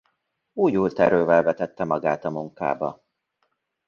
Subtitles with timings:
[0.53, 3.03] Újult erővel vetette magát a munkába.